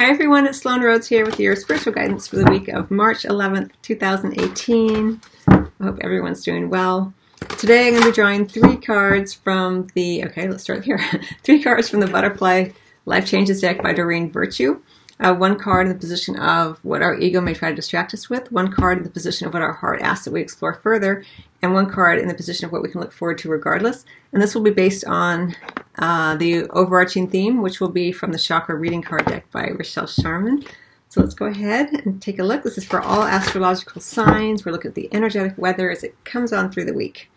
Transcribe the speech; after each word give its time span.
Hi 0.00 0.08
everyone, 0.08 0.46
it's 0.46 0.56
Sloan 0.56 0.80
Rhodes 0.80 1.08
here 1.08 1.26
with 1.26 1.38
your 1.38 1.54
spiritual 1.54 1.92
guidance 1.92 2.26
for 2.26 2.36
the 2.36 2.50
week 2.50 2.68
of 2.68 2.90
March 2.90 3.24
11th, 3.24 3.72
2018. 3.82 5.20
I 5.46 5.66
hope 5.82 5.98
everyone's 6.00 6.42
doing 6.42 6.70
well. 6.70 7.12
Today 7.58 7.88
I'm 7.88 7.92
going 7.92 8.04
to 8.04 8.08
be 8.08 8.14
drawing 8.14 8.48
three 8.48 8.78
cards 8.78 9.34
from 9.34 9.88
the, 9.94 10.24
okay, 10.24 10.48
let's 10.48 10.62
start 10.62 10.86
here. 10.86 10.98
three 11.42 11.62
cards 11.62 11.90
from 11.90 12.00
the 12.00 12.06
Butterfly 12.06 12.70
Life 13.04 13.26
Changes 13.26 13.60
deck 13.60 13.82
by 13.82 13.92
Doreen 13.92 14.30
Virtue. 14.30 14.80
Uh, 15.20 15.34
one 15.34 15.58
card 15.58 15.86
in 15.86 15.92
the 15.92 15.98
position 15.98 16.34
of 16.38 16.82
what 16.82 17.02
our 17.02 17.14
ego 17.18 17.42
may 17.42 17.52
try 17.52 17.68
to 17.68 17.76
distract 17.76 18.14
us 18.14 18.30
with, 18.30 18.50
one 18.50 18.72
card 18.72 18.96
in 18.96 19.04
the 19.04 19.10
position 19.10 19.46
of 19.46 19.52
what 19.52 19.62
our 19.62 19.74
heart 19.74 20.00
asks 20.00 20.24
that 20.24 20.32
we 20.32 20.40
explore 20.40 20.72
further, 20.72 21.22
and 21.62 21.74
one 21.74 21.90
card 21.90 22.18
in 22.18 22.28
the 22.28 22.34
position 22.34 22.64
of 22.64 22.72
what 22.72 22.82
we 22.82 22.88
can 22.88 23.00
look 23.00 23.12
forward 23.12 23.38
to 23.38 23.48
regardless. 23.48 24.04
And 24.32 24.42
this 24.42 24.54
will 24.54 24.62
be 24.62 24.70
based 24.70 25.04
on 25.04 25.54
uh, 25.98 26.36
the 26.36 26.64
overarching 26.70 27.28
theme, 27.28 27.60
which 27.60 27.80
will 27.80 27.90
be 27.90 28.12
from 28.12 28.32
the 28.32 28.38
Chakra 28.38 28.76
Reading 28.76 29.02
Card 29.02 29.26
deck 29.26 29.50
by 29.50 29.68
Rochelle 29.68 30.06
Sharman. 30.06 30.64
So 31.08 31.20
let's 31.20 31.34
go 31.34 31.46
ahead 31.46 31.88
and 31.92 32.22
take 32.22 32.38
a 32.38 32.44
look. 32.44 32.62
This 32.62 32.78
is 32.78 32.84
for 32.84 33.00
all 33.00 33.24
astrological 33.24 34.00
signs. 34.00 34.64
We're 34.64 34.72
looking 34.72 34.90
at 34.90 34.94
the 34.94 35.12
energetic 35.12 35.58
weather 35.58 35.90
as 35.90 36.04
it 36.04 36.24
comes 36.24 36.52
on 36.52 36.70
through 36.70 36.84
the 36.84 36.94
week. 36.94 37.28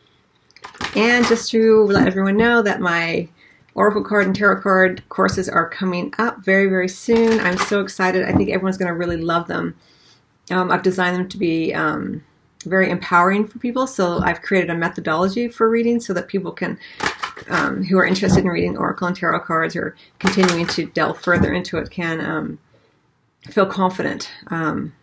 And 0.95 1.25
just 1.25 1.49
to 1.51 1.85
let 1.85 2.07
everyone 2.07 2.37
know 2.37 2.61
that 2.61 2.81
my 2.81 3.27
Oracle 3.75 4.03
card 4.03 4.27
and 4.27 4.35
Tarot 4.35 4.61
card 4.61 5.07
courses 5.09 5.49
are 5.49 5.67
coming 5.67 6.13
up 6.19 6.43
very, 6.43 6.67
very 6.67 6.87
soon. 6.87 7.39
I'm 7.39 7.57
so 7.57 7.81
excited. 7.81 8.23
I 8.23 8.33
think 8.33 8.51
everyone's 8.51 8.77
going 8.77 8.91
to 8.91 8.97
really 8.97 9.17
love 9.17 9.47
them. 9.47 9.75
Um, 10.51 10.71
I've 10.71 10.83
designed 10.83 11.15
them 11.15 11.29
to 11.29 11.37
be 11.37 11.73
um, 11.73 12.23
very 12.63 12.89
empowering 12.89 13.47
for 13.47 13.59
people. 13.59 13.87
So 13.87 14.19
I've 14.19 14.41
created 14.41 14.69
a 14.69 14.75
methodology 14.75 15.47
for 15.47 15.69
reading 15.69 15.99
so 15.99 16.13
that 16.13 16.27
people 16.27 16.51
can, 16.51 16.79
um, 17.49 17.83
who 17.83 17.97
are 17.97 18.05
interested 18.05 18.43
in 18.43 18.49
reading 18.49 18.77
Oracle 18.77 19.07
and 19.07 19.15
Tarot 19.15 19.41
cards 19.41 19.75
or 19.75 19.95
continuing 20.19 20.65
to 20.67 20.85
delve 20.87 21.21
further 21.21 21.53
into 21.53 21.77
it, 21.77 21.89
can 21.91 22.19
um, 22.21 22.59
feel 23.49 23.65
confident 23.65 24.29
um, 24.47 24.93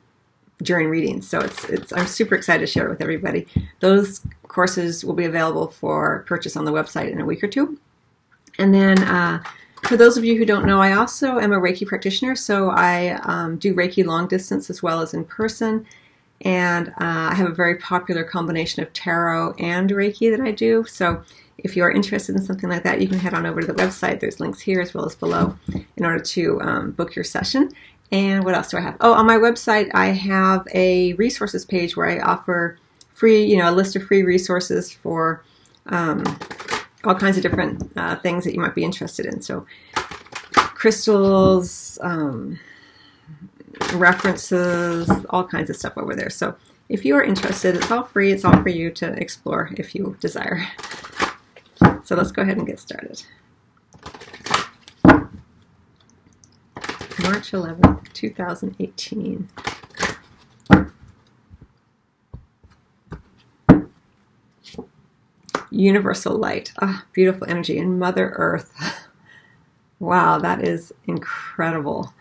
during 0.62 0.88
readings. 0.88 1.28
So 1.28 1.41
it's, 1.41 1.64
it's, 1.64 1.92
I'm 1.92 2.06
super 2.06 2.34
excited 2.34 2.61
to 2.61 2.66
share 2.66 2.86
it 2.86 2.91
with 2.91 3.00
everybody. 3.00 3.47
Those 3.81 4.20
courses 4.48 5.05
will 5.05 5.14
be 5.14 5.25
available 5.25 5.69
for 5.69 6.25
purchase 6.27 6.56
on 6.56 6.64
the 6.64 6.72
website 6.72 7.11
in 7.11 7.20
a 7.20 7.25
week 7.25 7.42
or 7.42 7.48
two. 7.48 7.78
And 8.58 8.75
then 8.75 9.03
uh, 9.05 9.42
for 9.84 9.97
those 9.97 10.19
of 10.19 10.25
you 10.25 10.36
who 10.36 10.44
don't 10.44 10.66
know, 10.66 10.81
I 10.81 10.92
also 10.92 11.38
am 11.38 11.53
a 11.53 11.56
Reiki 11.56 11.86
practitioner, 11.86 12.36
so 12.36 12.70
I 12.70 13.19
um, 13.22 13.56
do 13.56 13.75
Reiki 13.75 14.05
long 14.05 14.28
distance 14.28 14.69
as 14.69 14.83
well 14.83 15.00
as 15.00 15.14
in 15.14 15.25
person. 15.25 15.86
And 16.42 16.88
uh, 16.88 17.30
I 17.30 17.34
have 17.34 17.48
a 17.48 17.55
very 17.55 17.77
popular 17.77 18.24
combination 18.24 18.83
of 18.83 18.92
tarot 18.92 19.55
and 19.58 19.91
Reiki 19.91 20.34
that 20.34 20.41
I 20.44 20.52
do. 20.52 20.84
So 20.84 21.22
if 21.58 21.77
you're 21.77 21.91
interested 21.91 22.34
in 22.34 22.42
something 22.42 22.69
like 22.69 22.82
that, 22.84 23.00
you 23.00 23.08
can 23.08 23.19
head 23.19 23.34
on 23.34 23.44
over 23.44 23.60
to 23.60 23.66
the 23.66 23.74
website. 23.74 24.20
There's 24.20 24.41
links 24.41 24.60
here 24.60 24.80
as 24.80 24.94
well 24.94 25.05
as 25.05 25.14
below 25.14 25.58
in 25.97 26.05
order 26.05 26.22
to 26.22 26.60
um, 26.62 26.91
book 26.92 27.14
your 27.14 27.24
session. 27.24 27.70
And 28.12 28.44
what 28.44 28.55
else 28.55 28.70
do 28.70 28.78
I 28.78 28.80
have? 28.80 28.97
Oh, 29.00 29.12
on 29.12 29.27
my 29.27 29.36
website, 29.36 29.91
I 29.94 30.06
have 30.06 30.66
a 30.74 31.12
resources 31.14 31.64
page 31.64 31.97
where 31.97 32.06
I 32.06 32.19
offer 32.19 32.78
free, 33.12 33.44
you 33.44 33.58
know, 33.58 33.70
a 33.70 33.75
list 33.75 33.94
of 33.94 34.04
free 34.04 34.22
resources 34.22 34.91
for 34.91 35.44
um, 35.86 36.25
all 37.04 37.14
kinds 37.14 37.36
of 37.36 37.42
different 37.42 37.92
uh, 37.97 38.16
things 38.16 38.44
that 38.44 38.54
you 38.54 38.60
might 38.60 38.75
be 38.75 38.82
interested 38.82 39.27
in. 39.27 39.41
So, 39.42 39.66
crystals, 40.54 41.98
um, 42.02 42.58
references, 43.94 45.10
all 45.30 45.44
kinds 45.44 45.70
of 45.70 45.76
stuff 45.76 45.96
over 45.96 46.14
there. 46.14 46.30
So, 46.30 46.56
if 46.88 47.04
you 47.04 47.14
are 47.16 47.22
interested, 47.22 47.76
it's 47.76 47.90
all 47.90 48.02
free. 48.02 48.32
It's 48.32 48.44
all 48.44 48.62
for 48.62 48.68
you 48.68 48.90
to 48.92 49.12
explore 49.12 49.70
if 49.76 49.94
you 49.94 50.16
desire. 50.20 50.66
So, 52.04 52.16
let's 52.16 52.32
go 52.32 52.42
ahead 52.42 52.58
and 52.58 52.66
get 52.66 52.80
started. 52.80 53.22
March 57.22 57.52
11th, 57.52 58.12
2018. 58.12 59.48
universal 65.70 66.36
light. 66.36 66.72
Ah, 66.80 67.04
beautiful 67.12 67.48
energy. 67.48 67.78
And 67.78 67.98
Mother 67.98 68.34
Earth. 68.36 69.09
wow, 69.98 70.38
that 70.38 70.62
is 70.62 70.92
incredible. 71.06 72.12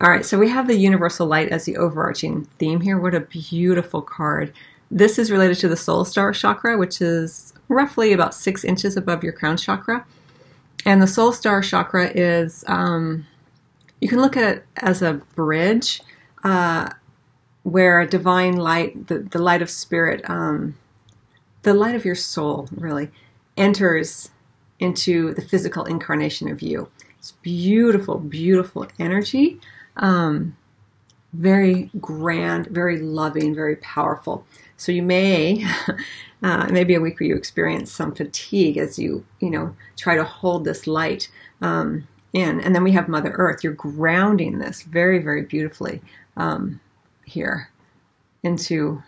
All 0.00 0.10
right, 0.10 0.24
so 0.24 0.38
we 0.38 0.48
have 0.48 0.66
the 0.66 0.76
universal 0.76 1.26
light 1.26 1.50
as 1.50 1.64
the 1.64 1.76
overarching 1.76 2.44
theme 2.58 2.80
here. 2.80 2.98
What 2.98 3.14
a 3.14 3.20
beautiful 3.20 4.02
card. 4.02 4.52
This 4.90 5.20
is 5.20 5.30
related 5.30 5.58
to 5.58 5.68
the 5.68 5.76
soul 5.76 6.04
star 6.04 6.32
chakra, 6.32 6.76
which 6.76 7.00
is 7.00 7.54
roughly 7.68 8.12
about 8.12 8.34
six 8.34 8.64
inches 8.64 8.96
above 8.96 9.22
your 9.22 9.32
crown 9.32 9.56
chakra. 9.56 10.04
And 10.84 11.00
the 11.00 11.06
soul 11.06 11.32
star 11.32 11.62
chakra 11.62 12.10
is, 12.12 12.64
um, 12.66 13.24
you 14.00 14.08
can 14.08 14.20
look 14.20 14.36
at 14.36 14.56
it 14.56 14.66
as 14.78 15.00
a 15.00 15.14
bridge 15.36 16.02
uh, 16.42 16.90
where 17.62 18.04
divine 18.04 18.56
light, 18.56 19.06
the, 19.06 19.20
the 19.20 19.38
light 19.38 19.62
of 19.62 19.70
spirit, 19.70 20.28
um, 20.28 20.76
the 21.62 21.72
light 21.72 21.94
of 21.94 22.04
your 22.04 22.16
soul 22.16 22.68
really 22.74 23.10
enters 23.56 24.30
into 24.80 25.34
the 25.34 25.42
physical 25.42 25.84
incarnation 25.84 26.50
of 26.50 26.62
you. 26.62 26.88
It's 27.18 27.32
beautiful, 27.42 28.18
beautiful 28.18 28.88
energy. 28.98 29.60
Um, 29.96 30.56
very 31.32 31.90
grand, 32.00 32.66
very 32.68 32.98
loving, 32.98 33.54
very 33.54 33.76
powerful. 33.76 34.46
So 34.76 34.92
you 34.92 35.02
may, 35.02 35.64
uh, 36.42 36.68
maybe 36.70 36.94
a 36.94 37.00
week 37.00 37.18
where 37.18 37.28
you 37.28 37.36
experience 37.36 37.90
some 37.90 38.14
fatigue 38.14 38.76
as 38.76 38.98
you, 38.98 39.24
you 39.40 39.50
know, 39.50 39.74
try 39.96 40.16
to 40.16 40.24
hold 40.24 40.64
this 40.64 40.86
light 40.86 41.28
um, 41.60 42.06
in. 42.32 42.60
And 42.60 42.74
then 42.74 42.84
we 42.84 42.92
have 42.92 43.08
Mother 43.08 43.32
Earth. 43.36 43.64
You're 43.64 43.72
grounding 43.72 44.58
this 44.58 44.82
very, 44.82 45.18
very 45.18 45.42
beautifully 45.42 46.00
um, 46.36 46.80
here 47.24 47.70
into 48.42 49.02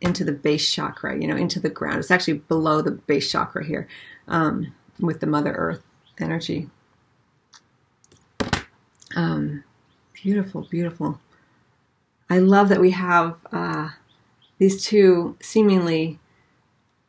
into 0.00 0.24
the 0.24 0.32
base 0.32 0.72
chakra, 0.72 1.16
you 1.16 1.28
know, 1.28 1.36
into 1.36 1.60
the 1.60 1.70
ground. 1.70 2.00
It's 2.00 2.10
actually 2.10 2.38
below 2.38 2.82
the 2.82 2.90
base 2.90 3.30
chakra 3.30 3.64
here 3.64 3.86
um, 4.26 4.74
with 4.98 5.20
the 5.20 5.28
Mother 5.28 5.52
Earth 5.52 5.82
energy. 6.18 6.68
Um, 9.14 9.62
beautiful, 10.22 10.62
beautiful. 10.70 11.20
I 12.30 12.38
love 12.38 12.68
that 12.68 12.80
we 12.80 12.92
have 12.92 13.36
uh, 13.50 13.90
these 14.58 14.84
two 14.84 15.36
seemingly 15.40 16.18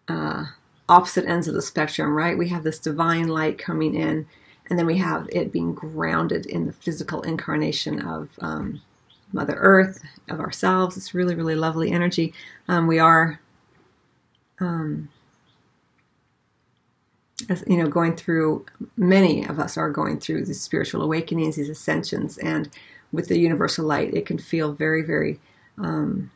uh, 0.07 0.46
opposite 0.90 1.25
ends 1.25 1.47
of 1.47 1.53
the 1.53 1.62
spectrum, 1.62 2.16
right? 2.16 2.38
We 2.38 2.50
have 2.50 2.63
this 2.63 2.79
divine 2.79 3.28
light 3.28 3.57
coming 3.57 3.94
in, 3.94 4.25
and 4.69 4.79
then 4.79 4.85
we 4.85 4.97
have 4.97 5.29
it 5.31 5.51
being 5.51 5.74
grounded 5.74 6.46
in 6.47 6.66
the 6.66 6.74
physical 6.74 7.22
incarnation 7.22 8.01
of 8.01 8.29
um, 8.40 8.81
Mother 9.31 9.56
Earth, 9.57 10.01
of 10.30 10.40
ourselves. 10.40 10.97
It's 10.97 11.13
really, 11.13 11.35
really 11.35 11.56
lovely 11.56 11.91
energy. 11.91 12.34
Um, 12.68 12.88
we 12.88 13.00
are, 13.00 13.40
um, 14.59 15.09
as, 17.50 17.63
you 17.68 17.78
know, 17.78 17.88
going 17.88 18.16
through, 18.16 18.66
many 18.97 19.45
of 19.45 19.59
us 19.59 19.78
are 19.78 19.90
going 19.90 20.19
through 20.19 20.45
these 20.45 20.62
spiritual 20.62 21.01
awakenings, 21.01 21.56
these 21.56 21.69
ascensions, 21.69 22.38
and 22.40 22.69
with 23.13 23.28
the 23.28 23.40
universal 23.40 23.85
light, 23.85 24.13
it 24.13 24.25
can 24.25 24.38
feel 24.38 24.74
very, 24.74 25.03
very 25.03 25.40
um, 25.78 26.31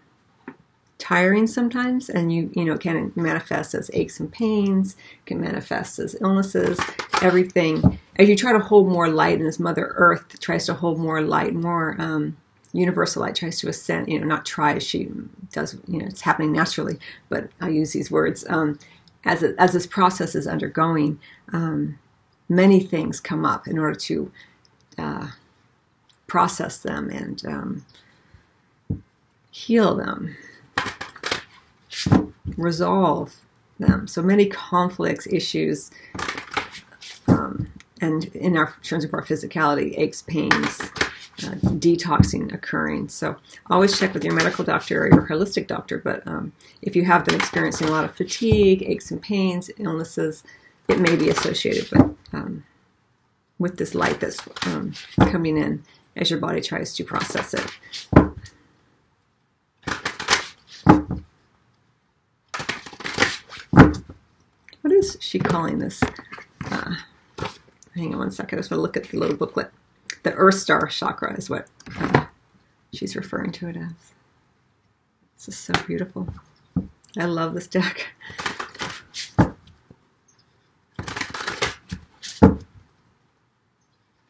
tiring 0.97 1.47
sometimes, 1.47 2.09
and 2.09 2.31
you, 2.31 2.49
you 2.53 2.63
know, 2.63 2.73
it 2.73 2.81
can 2.81 3.11
manifest 3.15 3.73
as 3.73 3.91
aches 3.93 4.19
and 4.19 4.31
pains, 4.31 4.95
can 5.25 5.41
manifest 5.41 5.99
as 5.99 6.15
illnesses, 6.21 6.79
everything. 7.21 7.99
As 8.17 8.29
you 8.29 8.35
try 8.35 8.53
to 8.53 8.59
hold 8.59 8.87
more 8.87 9.09
light, 9.09 9.39
and 9.39 9.47
as 9.47 9.59
Mother 9.59 9.93
Earth 9.95 10.39
tries 10.39 10.65
to 10.67 10.73
hold 10.73 10.99
more 10.99 11.21
light, 11.21 11.53
more 11.53 11.95
um, 11.99 12.37
universal 12.73 13.21
light 13.21 13.35
tries 13.35 13.59
to 13.59 13.69
ascend, 13.69 14.09
you 14.09 14.19
know, 14.19 14.25
not 14.25 14.45
tries, 14.45 14.83
she 14.83 15.09
does, 15.51 15.77
you 15.87 15.99
know, 15.99 16.05
it's 16.05 16.21
happening 16.21 16.51
naturally, 16.51 16.99
but 17.29 17.49
I 17.59 17.69
use 17.69 17.93
these 17.93 18.11
words. 18.11 18.45
Um, 18.49 18.79
as, 19.25 19.43
it, 19.43 19.55
as 19.57 19.73
this 19.73 19.87
process 19.87 20.35
is 20.35 20.47
undergoing, 20.47 21.19
um, 21.51 21.99
many 22.49 22.79
things 22.79 23.19
come 23.19 23.45
up 23.45 23.67
in 23.67 23.77
order 23.77 23.95
to 23.95 24.31
uh, 24.97 25.27
process 26.27 26.77
them 26.77 27.09
and 27.09 27.45
um, 27.45 27.85
heal 29.49 29.95
them, 29.95 30.35
resolve 32.57 33.35
them. 33.79 34.07
So 34.07 34.21
many 34.21 34.47
conflicts, 34.47 35.25
issues, 35.27 35.91
um, 37.27 37.67
and 38.01 38.25
in 38.35 38.57
our 38.57 38.73
terms 38.83 39.03
of 39.03 39.13
our 39.13 39.23
physicality, 39.23 39.97
aches, 39.97 40.21
pains, 40.21 40.91
uh, 41.43 41.55
detoxing 41.79 42.53
occurring. 42.53 43.09
So 43.09 43.35
always 43.67 43.97
check 43.97 44.13
with 44.13 44.23
your 44.23 44.33
medical 44.33 44.63
doctor 44.63 45.03
or 45.03 45.07
your 45.07 45.27
holistic 45.27 45.67
doctor. 45.67 45.97
But 45.97 46.27
um, 46.27 46.51
if 46.81 46.95
you 46.95 47.05
have 47.05 47.25
been 47.25 47.35
experiencing 47.35 47.87
a 47.87 47.91
lot 47.91 48.05
of 48.05 48.15
fatigue, 48.15 48.83
aches 48.83 49.11
and 49.11 49.21
pains, 49.21 49.69
illnesses, 49.77 50.43
it 50.87 50.99
may 50.99 51.15
be 51.15 51.29
associated 51.29 51.91
with 51.91 52.15
um, 52.33 52.63
with 53.59 53.77
this 53.77 53.95
light 53.95 54.19
that's 54.19 54.39
um, 54.67 54.93
coming 55.17 55.57
in 55.57 55.83
as 56.17 56.29
your 56.29 56.39
body 56.39 56.61
tries 56.61 56.95
to 56.95 57.03
process 57.03 57.53
it. 57.53 57.77
What 64.81 64.93
is 64.93 65.17
she 65.19 65.39
calling 65.39 65.79
this? 65.79 66.01
Uh, 66.69 66.95
hang 67.95 68.13
on 68.13 68.19
one 68.19 68.31
second. 68.31 68.57
I 68.57 68.61
just 68.61 68.71
want 68.71 68.79
to 68.79 68.81
look 68.81 68.97
at 68.97 69.05
the 69.05 69.17
little 69.17 69.37
booklet 69.37 69.71
the 70.27 70.33
Earth 70.33 70.55
Star 70.55 70.87
chakra 70.87 71.37
is 71.37 71.49
what 71.49 71.67
uh, 71.95 72.25
she's 72.93 73.15
referring 73.15 73.53
to 73.53 73.69
it 73.69 73.77
as. 73.77 74.13
This 75.37 75.47
is 75.47 75.57
so 75.57 75.73
beautiful. 75.85 76.27
I 77.17 77.25
love 77.25 77.53
this 77.53 77.67
deck. 77.67 78.07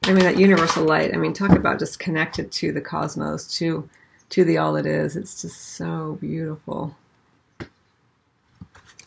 I 0.07 0.13
mean 0.13 0.23
that 0.23 0.39
universal 0.39 0.85
light. 0.85 1.13
I 1.13 1.17
mean, 1.17 1.33
talk 1.33 1.51
about 1.51 1.79
just 1.79 1.99
connected 1.99 2.49
to 2.53 2.71
the 2.71 2.79
cosmos, 2.79 3.57
to 3.57 3.89
to 4.29 4.45
the 4.45 4.57
all 4.57 4.77
it 4.77 4.85
is. 4.85 5.17
It's 5.17 5.41
just 5.41 5.75
so 5.75 6.17
beautiful. 6.21 6.95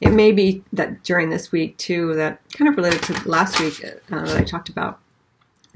It 0.02 0.10
may 0.10 0.30
be 0.32 0.62
that 0.74 1.02
during 1.02 1.30
this 1.30 1.52
week 1.52 1.78
too, 1.78 2.14
that 2.14 2.40
kind 2.52 2.68
of 2.68 2.76
related 2.76 3.02
to 3.04 3.28
last 3.28 3.60
week 3.60 3.82
uh, 4.10 4.24
that 4.24 4.36
I 4.36 4.44
talked 4.44 4.68
about 4.68 4.98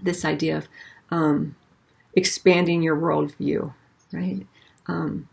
this 0.02 0.26
idea 0.26 0.58
of 0.58 0.68
um, 1.10 1.56
expanding 2.14 2.82
your 2.82 2.96
worldview, 2.96 3.72
right? 4.12 4.46
Um, 4.86 5.28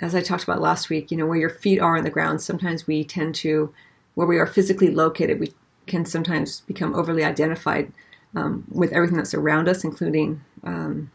as 0.00 0.14
I 0.14 0.20
talked 0.20 0.44
about 0.44 0.60
last 0.60 0.90
week, 0.90 1.10
you 1.10 1.16
know, 1.16 1.26
where 1.26 1.38
your 1.38 1.50
feet 1.50 1.80
are 1.80 1.96
on 1.96 2.04
the 2.04 2.10
ground, 2.10 2.40
sometimes 2.40 2.86
we 2.86 3.04
tend 3.04 3.34
to, 3.36 3.72
where 4.14 4.26
we 4.26 4.38
are 4.38 4.46
physically 4.46 4.90
located, 4.90 5.40
we 5.40 5.52
can 5.86 6.04
sometimes 6.04 6.60
become 6.60 6.94
overly 6.94 7.24
identified 7.24 7.92
um, 8.34 8.64
with 8.70 8.92
everything 8.92 9.16
that's 9.16 9.34
around 9.34 9.68
us, 9.68 9.84
including 9.84 10.42
um, 10.64 11.10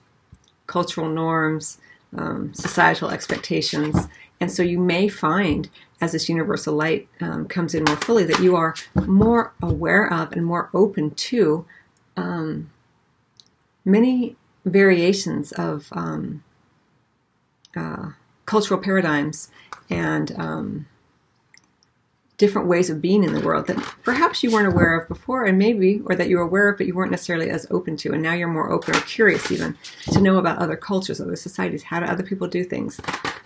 cultural 0.67 1.09
norms, 1.09 1.77
um, 2.17 2.53
societal 2.53 3.09
expectations. 3.09 4.07
And 4.39 4.51
so 4.51 4.63
you 4.63 4.79
may 4.79 5.07
find, 5.07 5.69
as 6.01 6.11
this 6.11 6.27
universal 6.27 6.73
light 6.73 7.07
um, 7.21 7.47
comes 7.47 7.73
in 7.73 7.83
more 7.85 7.95
fully, 7.97 8.23
that 8.25 8.39
you 8.39 8.55
are 8.55 8.75
more 9.05 9.53
aware 9.61 10.11
of 10.11 10.31
and 10.33 10.45
more 10.45 10.69
open 10.73 11.11
to 11.11 11.65
um, 12.17 12.69
many 13.85 14.35
variations 14.65 15.51
of 15.53 15.87
um, 15.93 16.43
uh, 17.75 18.09
cultural 18.45 18.79
paradigms 18.79 19.49
and 19.89 20.33
different 22.37 22.67
ways 22.67 22.89
of 22.89 23.01
being 23.01 23.23
in 23.23 23.33
the 23.33 23.39
world 23.41 23.67
that 23.67 23.77
perhaps 24.03 24.43
you 24.43 24.51
weren't 24.51 24.67
aware 24.67 24.97
of 24.97 25.07
before, 25.07 25.45
and 25.45 25.57
maybe, 25.57 26.01
or 26.05 26.15
that 26.15 26.29
you 26.29 26.37
were 26.37 26.43
aware 26.43 26.69
of, 26.69 26.77
but 26.77 26.87
you 26.87 26.95
weren't 26.95 27.11
necessarily 27.11 27.49
as 27.49 27.67
open 27.69 27.95
to. 27.97 28.11
And 28.11 28.23
now 28.23 28.33
you're 28.33 28.47
more 28.47 28.71
open 28.71 28.95
or 28.95 29.01
curious 29.01 29.51
even 29.51 29.77
to 30.11 30.21
know 30.21 30.37
about 30.37 30.57
other 30.57 30.75
cultures, 30.75 31.21
other 31.21 31.35
societies. 31.35 31.83
How 31.83 31.99
do 31.99 32.05
other 32.07 32.23
people 32.23 32.47
do 32.47 32.63
things? 32.63 32.99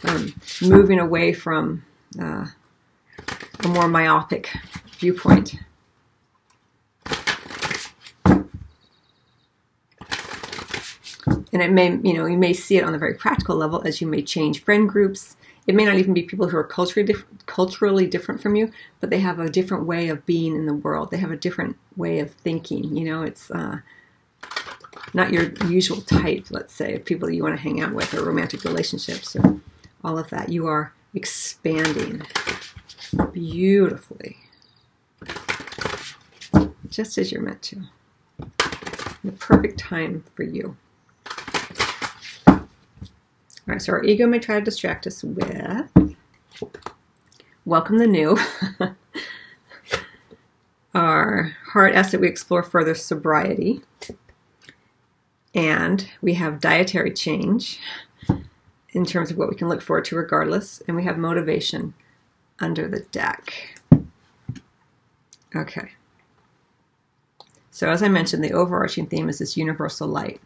Um, 0.03 0.33
moving 0.61 0.99
away 0.99 1.33
from 1.33 1.83
uh, 2.19 2.47
a 3.59 3.67
more 3.67 3.87
myopic 3.87 4.49
viewpoint. 4.99 5.55
And 11.53 11.61
it 11.61 11.71
may, 11.71 11.91
you 12.03 12.13
know, 12.13 12.25
you 12.25 12.37
may 12.37 12.53
see 12.53 12.77
it 12.77 12.83
on 12.83 12.93
a 12.93 12.97
very 12.97 13.15
practical 13.15 13.55
level 13.55 13.81
as 13.85 13.99
you 14.01 14.07
may 14.07 14.21
change 14.21 14.63
friend 14.63 14.87
groups. 14.87 15.35
It 15.67 15.75
may 15.75 15.83
not 15.83 15.97
even 15.97 16.13
be 16.13 16.23
people 16.23 16.47
who 16.47 16.57
are 16.57 16.63
culturally 16.63 17.13
culturally 17.45 18.07
different 18.07 18.41
from 18.41 18.55
you, 18.55 18.71
but 19.01 19.09
they 19.09 19.19
have 19.19 19.37
a 19.37 19.49
different 19.49 19.85
way 19.85 20.07
of 20.07 20.25
being 20.25 20.55
in 20.55 20.65
the 20.65 20.73
world. 20.73 21.11
They 21.11 21.17
have 21.17 21.31
a 21.31 21.37
different 21.37 21.77
way 21.97 22.19
of 22.19 22.31
thinking. 22.31 22.95
You 22.95 23.05
know, 23.05 23.21
it's 23.23 23.51
uh, 23.51 23.79
not 25.13 25.33
your 25.33 25.51
usual 25.67 26.01
type, 26.01 26.47
let's 26.51 26.73
say, 26.73 26.95
of 26.95 27.05
people 27.05 27.29
you 27.29 27.43
want 27.43 27.55
to 27.55 27.61
hang 27.61 27.81
out 27.81 27.93
with 27.93 28.13
or 28.13 28.23
romantic 28.23 28.63
relationships 28.63 29.35
or 29.35 29.59
all 30.03 30.17
of 30.17 30.29
that. 30.29 30.49
You 30.49 30.67
are 30.67 30.93
expanding 31.13 32.21
beautifully, 33.33 34.37
just 36.89 37.17
as 37.17 37.31
you're 37.31 37.41
meant 37.41 37.61
to. 37.63 37.81
The 39.23 39.31
perfect 39.33 39.79
time 39.79 40.23
for 40.35 40.43
you. 40.43 40.77
All 43.67 43.73
right, 43.73 43.81
so 43.81 43.91
our 43.91 44.03
ego 44.05 44.25
may 44.27 44.39
try 44.39 44.59
to 44.59 44.63
distract 44.63 45.05
us 45.07 45.25
with 45.25 45.91
welcome 47.65 47.97
the 47.97 48.07
new. 48.07 48.37
our 50.95 51.53
heart 51.73 51.93
asks 51.93 52.13
that 52.13 52.21
we 52.21 52.29
explore 52.29 52.63
further 52.63 52.95
sobriety. 52.95 53.81
And 55.53 56.09
we 56.21 56.35
have 56.35 56.61
dietary 56.61 57.11
change 57.11 57.77
in 58.91 59.03
terms 59.03 59.31
of 59.31 59.37
what 59.37 59.49
we 59.49 59.55
can 59.55 59.67
look 59.67 59.81
forward 59.81 60.05
to 60.05 60.15
regardless. 60.15 60.81
And 60.87 60.95
we 60.95 61.03
have 61.03 61.17
motivation 61.17 61.93
under 62.59 62.87
the 62.87 63.01
deck. 63.11 63.81
Okay. 65.53 65.91
So, 67.71 67.89
as 67.89 68.01
I 68.01 68.07
mentioned, 68.07 68.45
the 68.45 68.53
overarching 68.53 69.07
theme 69.07 69.27
is 69.27 69.39
this 69.39 69.57
universal 69.57 70.07
light. 70.07 70.39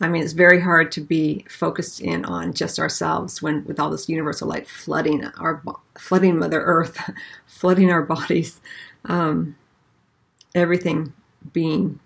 I 0.00 0.08
mean, 0.08 0.22
it's 0.22 0.34
very 0.34 0.60
hard 0.60 0.92
to 0.92 1.00
be 1.00 1.44
focused 1.48 2.00
in 2.00 2.24
on 2.26 2.52
just 2.52 2.78
ourselves 2.78 3.40
when, 3.40 3.64
with 3.64 3.80
all 3.80 3.90
this 3.90 4.08
universal 4.08 4.48
light 4.48 4.68
flooding 4.68 5.24
our, 5.38 5.62
flooding 5.98 6.38
Mother 6.38 6.60
Earth, 6.62 6.98
flooding 7.46 7.90
our 7.90 8.02
bodies, 8.02 8.60
um, 9.06 9.56
everything 10.54 11.14
being 11.52 11.98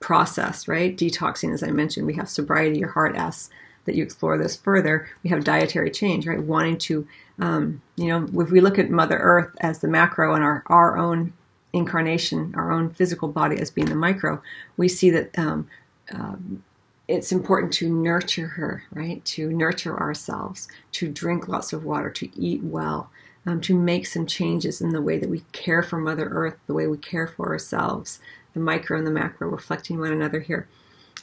processed, 0.00 0.66
right? 0.66 0.96
Detoxing, 0.96 1.54
as 1.54 1.62
I 1.62 1.70
mentioned, 1.70 2.06
we 2.06 2.14
have 2.14 2.28
sobriety. 2.28 2.78
Your 2.78 2.90
heart 2.90 3.14
asks 3.14 3.48
that 3.84 3.94
you 3.94 4.02
explore 4.02 4.36
this 4.36 4.56
further. 4.56 5.08
We 5.22 5.30
have 5.30 5.44
dietary 5.44 5.90
change, 5.90 6.26
right? 6.26 6.42
Wanting 6.42 6.78
to, 6.78 7.06
um, 7.38 7.80
you 7.96 8.08
know, 8.08 8.26
if 8.42 8.50
we 8.50 8.60
look 8.60 8.78
at 8.78 8.90
Mother 8.90 9.18
Earth 9.18 9.54
as 9.60 9.78
the 9.78 9.88
macro 9.88 10.34
and 10.34 10.42
our 10.42 10.64
our 10.66 10.98
own 10.98 11.32
incarnation, 11.72 12.54
our 12.56 12.72
own 12.72 12.90
physical 12.90 13.28
body 13.28 13.58
as 13.58 13.70
being 13.70 13.88
the 13.88 13.94
micro, 13.94 14.42
we 14.76 14.88
see 14.88 15.10
that. 15.10 15.38
Um, 15.38 15.68
um, 16.12 16.62
it's 17.06 17.32
important 17.32 17.72
to 17.74 17.88
nurture 17.88 18.46
her, 18.46 18.84
right? 18.92 19.24
To 19.26 19.52
nurture 19.52 19.98
ourselves, 19.98 20.68
to 20.92 21.08
drink 21.08 21.48
lots 21.48 21.72
of 21.72 21.84
water, 21.84 22.10
to 22.10 22.40
eat 22.40 22.62
well, 22.62 23.10
um, 23.46 23.60
to 23.62 23.78
make 23.78 24.06
some 24.06 24.26
changes 24.26 24.80
in 24.80 24.90
the 24.90 25.02
way 25.02 25.18
that 25.18 25.28
we 25.28 25.42
care 25.52 25.82
for 25.82 25.98
Mother 25.98 26.28
Earth, 26.28 26.56
the 26.66 26.74
way 26.74 26.86
we 26.86 26.96
care 26.96 27.26
for 27.26 27.50
ourselves, 27.50 28.20
the 28.54 28.60
micro 28.60 28.96
and 28.96 29.06
the 29.06 29.10
macro 29.10 29.48
reflecting 29.48 29.98
one 29.98 30.12
another 30.12 30.40
here. 30.40 30.66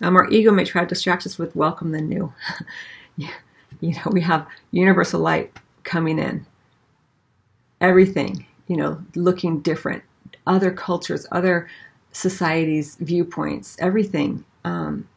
Um, 0.01 0.15
our 0.15 0.29
ego 0.29 0.51
may 0.51 0.65
try 0.65 0.81
to 0.81 0.87
distract 0.87 1.25
us 1.25 1.37
with 1.37 1.55
welcome 1.55 1.91
the 1.91 2.01
new. 2.01 2.31
you 3.17 3.29
know, 3.81 4.11
we 4.11 4.21
have 4.21 4.47
universal 4.71 5.19
light 5.19 5.51
coming 5.83 6.19
in. 6.19 6.45
Everything, 7.79 8.45
you 8.67 8.77
know, 8.77 9.03
looking 9.15 9.61
different. 9.61 10.03
Other 10.45 10.71
cultures, 10.71 11.25
other 11.31 11.67
societies' 12.11 12.97
viewpoints, 12.99 13.77
everything. 13.79 14.43
Um, 14.63 15.07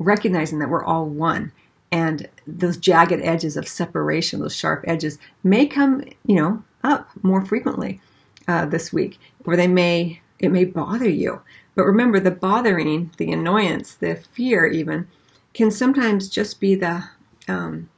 recognizing 0.00 0.58
that 0.58 0.70
we're 0.70 0.84
all 0.84 1.06
one. 1.06 1.52
And 1.92 2.28
those 2.46 2.76
jagged 2.76 3.20
edges 3.20 3.56
of 3.56 3.68
separation 3.68 4.40
those 4.40 4.54
sharp 4.54 4.84
edges 4.86 5.18
may 5.42 5.66
come 5.66 6.04
you 6.24 6.36
know 6.36 6.62
up 6.84 7.10
more 7.22 7.44
frequently 7.44 8.00
uh, 8.46 8.64
this 8.66 8.92
week 8.92 9.18
or 9.44 9.56
they 9.56 9.68
may 9.68 10.20
it 10.38 10.50
may 10.50 10.64
bother 10.64 11.08
you. 11.08 11.42
But 11.74 11.84
remember 11.84 12.20
the 12.20 12.30
bothering 12.30 13.10
the 13.18 13.32
annoyance 13.32 13.94
the 13.94 14.16
fear 14.16 14.66
even 14.66 15.08
can 15.52 15.70
sometimes 15.70 16.28
just 16.28 16.60
be 16.60 16.74
the 16.74 17.04
um, 17.48 17.90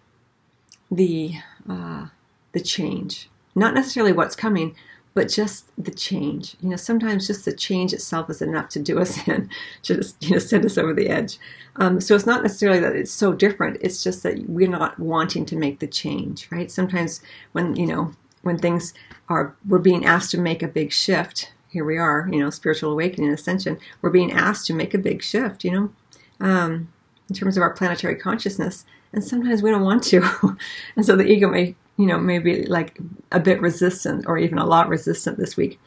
the 0.91 1.35
uh, 1.69 2.07
the 2.53 2.61
change. 2.61 3.29
Not 3.55 3.75
necessarily 3.75 4.13
what's 4.13 4.37
coming 4.37 4.75
but 5.15 5.29
just 5.29 5.71
the 5.77 5.91
change. 5.91 6.57
You 6.61 6.71
know, 6.71 6.77
sometimes 6.77 7.27
just 7.27 7.45
the 7.45 7.53
change 7.53 7.93
itself 7.93 8.31
is 8.31 8.43
enough 8.43 8.69
to 8.71 8.81
do 8.81 8.99
us 8.99 9.27
in, 9.29 9.51
to 9.83 9.97
just 9.97 10.23
you 10.23 10.33
know 10.33 10.39
send 10.39 10.65
us 10.65 10.79
over 10.79 10.95
the 10.95 11.09
edge. 11.09 11.39
Um, 11.77 12.01
so 12.01 12.15
it's 12.15 12.27
not 12.27 12.43
necessarily 12.43 12.81
that 12.81 12.97
it's 12.97 13.13
so 13.13 13.33
different. 13.33 13.79
It's 13.81 14.03
just 14.03 14.23
that 14.23 14.49
we're 14.49 14.69
not 14.69 14.99
wanting 14.99 15.47
to 15.47 15.57
make 15.57 15.79
the 15.79 15.87
change, 15.87 16.49
right? 16.51 16.71
Sometimes 16.71 17.21
when 17.53 17.77
you 17.77 17.87
know 17.87 18.13
when 18.43 18.59
things 18.59 18.95
are 19.29 19.57
we're 19.67 19.79
being 19.79 20.05
asked 20.05 20.31
to 20.33 20.39
make 20.39 20.63
a 20.63 20.69
big 20.69 20.93
shift. 20.93 21.53
Here 21.69 21.85
we 21.87 21.97
are, 21.97 22.29
you 22.31 22.39
know, 22.39 22.51
spiritual 22.51 22.93
awakening, 22.93 23.33
ascension. 23.33 23.79
We're 24.03 24.11
being 24.11 24.31
asked 24.31 24.67
to 24.67 24.75
make 24.75 24.93
a 24.93 24.99
big 24.99 25.23
shift, 25.23 25.65
you 25.65 25.71
know, 25.71 25.91
um, 26.39 26.93
in 27.31 27.35
terms 27.35 27.57
of 27.57 27.63
our 27.63 27.73
planetary 27.73 28.17
consciousness, 28.17 28.85
and 29.11 29.25
sometimes 29.25 29.63
we 29.63 29.71
don't 29.71 29.83
want 29.83 30.03
to, 30.05 30.59
and 30.97 31.07
so 31.07 31.17
the 31.17 31.25
ego 31.25 31.49
may 31.49 31.75
you 32.03 32.09
know, 32.09 32.19
maybe 32.19 32.65
like 32.65 32.99
a 33.31 33.39
bit 33.39 33.61
resistant 33.61 34.27
or 34.27 34.37
even 34.37 34.59
a 34.59 34.67
lot 34.67 34.89
resistant 34.89 35.39
this 35.39 35.57
week. 35.57 35.79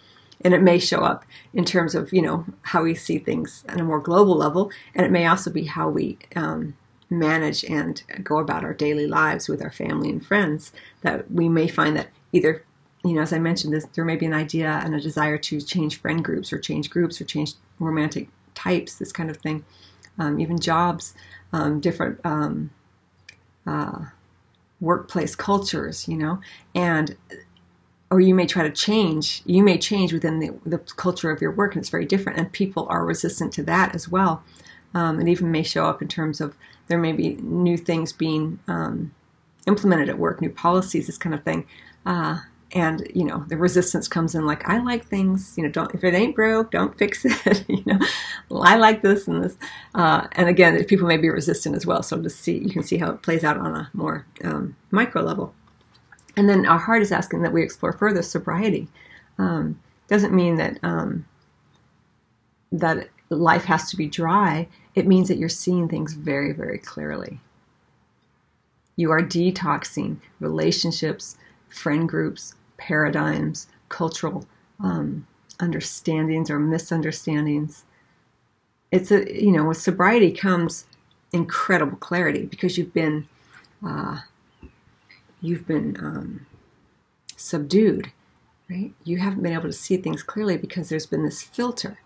And 0.45 0.53
it 0.53 0.62
may 0.62 0.79
show 0.79 1.01
up 1.01 1.25
in 1.53 1.65
terms 1.65 1.93
of, 1.93 2.13
you 2.13 2.22
know, 2.22 2.45
how 2.62 2.84
we 2.84 2.95
see 2.95 3.17
things 3.17 3.65
on 3.67 3.81
a 3.81 3.84
more 3.84 4.00
global 4.00 4.38
level. 4.38 4.72
And 4.95 5.05
it 5.05 5.12
may 5.12 5.25
also 5.27 5.51
be 5.51 5.65
how 5.65 5.89
we 5.89 6.17
um, 6.38 6.74
manage 7.10 7.65
and 7.65 8.01
go 8.24 8.39
about 8.39 8.63
our 8.63 8.74
daily 8.74 9.07
lives 9.07 9.50
with 9.50 9.62
our 9.62 9.72
family 9.74 10.10
and 10.10 10.25
friends 10.25 10.72
that 11.01 11.29
we 11.29 11.50
may 11.50 11.67
find 11.67 11.98
that 11.98 12.07
either, 12.31 12.63
you 13.03 13.12
know, 13.12 13.22
as 13.22 13.34
I 13.34 13.39
mentioned, 13.39 13.74
this, 13.74 13.86
there 13.93 14.05
may 14.05 14.15
be 14.15 14.25
an 14.25 14.34
idea 14.34 14.79
and 14.86 14.95
a 14.95 15.01
desire 15.01 15.38
to 15.38 15.60
change 15.60 16.00
friend 16.00 16.24
groups 16.24 16.53
or 16.53 16.60
change 16.60 16.89
groups 16.89 17.19
or 17.19 17.25
change 17.25 17.55
romantic 17.79 18.29
types, 18.53 18.95
this 18.95 19.12
kind 19.12 19.29
of 19.29 19.36
thing, 19.36 19.65
um, 20.17 20.39
even 20.39 20.60
jobs, 20.62 21.13
um, 21.51 21.81
different 21.81 22.22
um, 22.24 22.69
uh, 23.67 24.05
workplace 24.85 25.35
cultures, 25.35 26.07
you 26.07 26.15
know, 26.15 26.39
and 26.73 27.17
or 28.11 28.21
you 28.21 28.35
may 28.35 28.45
try 28.45 28.63
to 28.63 28.71
change. 28.71 29.41
You 29.45 29.63
may 29.63 29.77
change 29.77 30.13
within 30.13 30.39
the, 30.39 30.51
the 30.65 30.77
culture 30.77 31.31
of 31.31 31.41
your 31.41 31.51
work, 31.51 31.73
and 31.73 31.81
it's 31.81 31.89
very 31.89 32.05
different, 32.05 32.37
and 32.37 32.51
people 32.51 32.87
are 32.89 33.03
resistant 33.03 33.51
to 33.53 33.63
that 33.63 33.95
as 33.95 34.07
well. 34.07 34.43
Um, 34.93 35.19
it 35.19 35.27
even 35.27 35.51
may 35.51 35.63
show 35.63 35.85
up 35.85 36.01
in 36.01 36.07
terms 36.07 36.39
of 36.39 36.55
there 36.87 36.99
may 36.99 37.11
be 37.11 37.35
new 37.41 37.77
things 37.77 38.13
being 38.13 38.59
um, 38.67 39.13
implemented 39.67 40.07
at 40.07 40.19
work, 40.19 40.39
new 40.39 40.51
policies, 40.51 41.07
this 41.07 41.17
kind 41.17 41.33
of 41.33 41.43
thing. 41.43 41.65
Uh, 42.05 42.39
and 42.72 43.07
you 43.13 43.24
know 43.24 43.45
the 43.48 43.57
resistance 43.57 44.07
comes 44.07 44.36
in 44.36 44.45
like 44.45 44.67
I 44.67 44.79
like 44.79 45.05
things. 45.05 45.53
You 45.55 45.63
know, 45.63 45.69
don't 45.69 45.93
if 45.93 46.03
it 46.03 46.13
ain't 46.13 46.36
broke, 46.36 46.72
don't 46.72 46.98
fix 46.98 47.24
it. 47.25 47.65
you 47.69 47.84
know, 47.86 48.00
well, 48.50 48.63
I 48.63 48.75
like 48.75 49.01
this 49.01 49.27
and 49.27 49.43
this. 49.43 49.57
Uh, 49.93 50.27
and 50.34 50.50
again, 50.50 50.84
people 50.86 51.07
may 51.07 51.17
be 51.17 51.29
resistant 51.29 51.75
as 51.75 51.86
well. 51.86 52.03
So 52.03 52.22
to 52.22 52.29
see, 52.29 52.57
you 52.57 52.72
can 52.72 52.84
see 52.84 52.98
how 52.98 53.12
it 53.12 53.22
plays 53.22 53.43
out 53.43 53.57
on 53.57 53.75
a 53.75 53.89
more 53.93 54.25
um, 54.43 54.75
micro 54.91 55.22
level. 55.22 55.53
And 56.38 56.50
then 56.50 56.65
our 56.65 56.79
heart 56.79 57.01
is 57.01 57.12
asking 57.12 57.43
that 57.43 57.53
we 57.53 57.63
explore 57.63 57.93
further 57.93 58.22
sobriety. 58.22 58.89
Um, 59.38 59.79
doesn't 60.07 60.34
mean 60.34 60.55
that 60.55 60.79
um, 60.84 61.25
that 62.72 63.10
life 63.29 63.65
has 63.65 63.89
to 63.91 63.98
be 63.98 64.07
dry. 64.07 64.67
It 64.93 65.07
means 65.07 65.27
that 65.27 65.38
you're 65.38 65.50
seeing 65.50 65.88
things 65.88 66.13
very, 66.13 66.51
very 66.51 66.77
clearly. 66.77 67.39
You 68.95 69.12
are 69.12 69.22
detoxing 69.22 70.17
relationships, 70.39 71.38
friend 71.75 72.08
groups, 72.08 72.55
paradigms, 72.77 73.67
cultural 73.89 74.46
um, 74.79 75.27
understandings 75.60 76.50
or 76.50 76.60
misunderstandings. 76.60 77.86
It's 78.91 79.12
a 79.12 79.44
you 79.44 79.51
know 79.51 79.65
with 79.65 79.77
sobriety 79.77 80.32
comes 80.32 80.86
incredible 81.34 81.98
clarity 81.98 82.46
because 82.46 82.77
you've 82.77 82.94
been 82.94 83.27
uh, 83.86 84.20
you've 85.41 85.67
been 85.67 85.98
um, 86.00 86.46
subdued, 87.36 88.12
right? 88.70 88.94
You 89.03 89.17
haven't 89.17 89.44
been 89.44 89.53
able 89.53 89.63
to 89.63 89.74
see 89.74 89.98
things 89.98 90.24
clearly 90.24 90.58
because 90.58 90.89
there's 90.89 91.05
been 91.05 91.24
this 91.24 91.44
filter. 91.44 92.00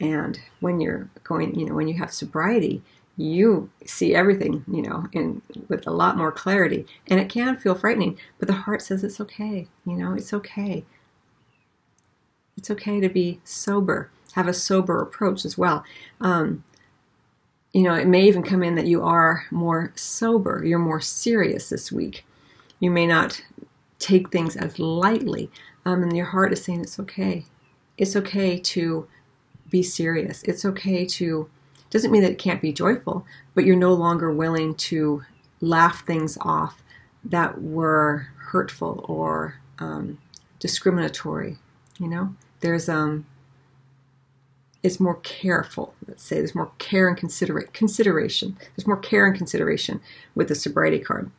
And 0.00 0.40
when 0.60 0.80
you're 0.80 1.10
going, 1.22 1.58
you 1.58 1.66
know, 1.66 1.74
when 1.74 1.86
you 1.86 1.98
have 1.98 2.12
sobriety, 2.12 2.82
you 3.16 3.70
see 3.84 4.14
everything, 4.14 4.64
you 4.66 4.82
know, 4.82 5.06
in 5.12 5.42
with 5.68 5.86
a 5.86 5.90
lot 5.90 6.16
more 6.16 6.32
clarity. 6.32 6.86
And 7.08 7.20
it 7.20 7.28
can 7.28 7.56
feel 7.56 7.74
frightening, 7.74 8.18
but 8.38 8.48
the 8.48 8.54
heart 8.54 8.82
says 8.82 9.04
it's 9.04 9.20
okay. 9.20 9.68
You 9.84 9.94
know, 9.94 10.14
it's 10.14 10.32
okay. 10.32 10.84
It's 12.56 12.70
okay 12.70 13.00
to 13.00 13.08
be 13.08 13.40
sober, 13.44 14.10
have 14.34 14.48
a 14.48 14.54
sober 14.54 15.00
approach 15.00 15.44
as 15.44 15.58
well. 15.58 15.84
Um, 16.20 16.64
you 17.72 17.82
know, 17.82 17.94
it 17.94 18.06
may 18.06 18.26
even 18.26 18.42
come 18.42 18.62
in 18.62 18.74
that 18.74 18.86
you 18.86 19.02
are 19.02 19.44
more 19.50 19.92
sober, 19.94 20.62
you're 20.64 20.78
more 20.78 21.00
serious 21.00 21.70
this 21.70 21.90
week. 21.90 22.24
You 22.80 22.90
may 22.90 23.06
not 23.06 23.42
take 23.98 24.30
things 24.30 24.56
as 24.56 24.78
lightly, 24.78 25.50
um, 25.84 26.02
and 26.02 26.16
your 26.16 26.26
heart 26.26 26.52
is 26.52 26.62
saying 26.62 26.82
it's 26.82 27.00
okay. 27.00 27.46
It's 27.96 28.16
okay 28.16 28.58
to 28.58 29.06
be 29.70 29.82
serious. 29.82 30.42
It's 30.42 30.64
okay 30.64 31.06
to 31.06 31.48
doesn't 31.92 32.10
mean 32.10 32.22
that 32.22 32.32
it 32.32 32.38
can't 32.38 32.62
be 32.62 32.72
joyful, 32.72 33.26
but 33.54 33.66
you're 33.66 33.76
no 33.76 33.92
longer 33.92 34.32
willing 34.32 34.74
to 34.74 35.22
laugh 35.60 36.06
things 36.06 36.38
off 36.40 36.82
that 37.22 37.60
were 37.60 38.28
hurtful 38.38 39.04
or 39.06 39.56
um, 39.78 40.18
discriminatory. 40.58 41.58
You 41.98 42.08
know, 42.08 42.34
there's 42.60 42.88
um, 42.88 43.26
it's 44.82 44.98
more 44.98 45.16
careful. 45.16 45.94
Let's 46.08 46.22
say 46.22 46.36
there's 46.36 46.54
more 46.54 46.72
care 46.78 47.08
and 47.08 47.16
considerate 47.16 47.74
consideration. 47.74 48.56
There's 48.74 48.86
more 48.86 48.96
care 48.96 49.26
and 49.26 49.36
consideration 49.36 50.00
with 50.34 50.48
the 50.48 50.54
sobriety 50.54 50.98
card. 50.98 51.30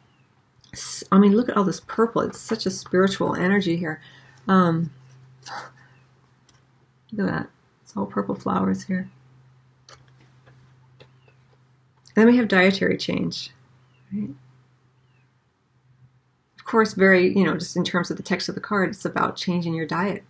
I 1.11 1.17
mean, 1.17 1.35
look 1.35 1.49
at 1.49 1.57
all 1.57 1.63
this 1.63 1.81
purple. 1.87 2.21
It's 2.21 2.39
such 2.39 2.67
a 2.67 2.71
spiritual 2.71 3.35
energy 3.35 3.75
here. 3.75 4.01
Um, 4.47 4.91
look 7.11 7.27
at 7.27 7.33
that. 7.33 7.49
It's 7.81 7.97
all 7.97 8.05
purple 8.05 8.35
flowers 8.35 8.83
here. 8.83 9.09
Then 12.15 12.27
we 12.27 12.37
have 12.37 12.47
dietary 12.47 12.97
change. 12.97 13.49
Right? 14.11 14.29
Of 16.59 16.65
course, 16.65 16.93
very, 16.93 17.35
you 17.35 17.43
know, 17.43 17.57
just 17.57 17.75
in 17.75 17.83
terms 17.83 18.09
of 18.09 18.17
the 18.17 18.23
text 18.23 18.47
of 18.47 18.55
the 18.55 18.61
card, 18.61 18.89
it's 18.89 19.05
about 19.05 19.35
changing 19.35 19.73
your 19.73 19.85
diet, 19.85 20.23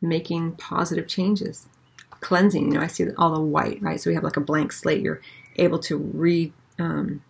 making 0.00 0.52
positive 0.52 1.08
changes, 1.08 1.66
cleansing. 2.20 2.66
You 2.66 2.78
know, 2.78 2.80
I 2.80 2.86
see 2.86 3.06
all 3.18 3.34
the 3.34 3.40
white, 3.40 3.82
right? 3.82 4.00
So 4.00 4.10
we 4.10 4.14
have 4.14 4.24
like 4.24 4.36
a 4.36 4.40
blank 4.40 4.72
slate. 4.72 5.02
You're 5.02 5.20
able 5.56 5.78
to 5.80 5.96
re 5.96 6.52
um, 6.78 7.22